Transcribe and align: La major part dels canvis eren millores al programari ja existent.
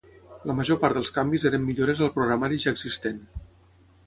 La 0.51 0.53
major 0.59 0.79
part 0.83 0.97
dels 0.99 1.13
canvis 1.17 1.45
eren 1.49 1.63
millores 1.67 2.01
al 2.07 2.11
programari 2.17 2.61
ja 2.65 2.75
existent. 2.79 3.23